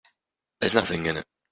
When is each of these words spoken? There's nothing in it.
There's 0.59 0.73
nothing 0.73 1.05
in 1.05 1.17
it. 1.17 1.25